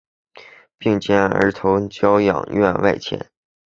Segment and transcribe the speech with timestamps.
[0.79, 3.29] 并将儿童教养院外迁。